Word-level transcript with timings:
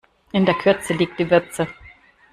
In 0.31 0.47
der 0.47 0.55
Kürze 0.55 0.93
liegt 0.95 1.19
die 1.19 1.29
Würze. 1.29 1.67